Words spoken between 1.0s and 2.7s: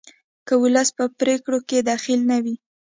پریکړو کې دخیل نه وي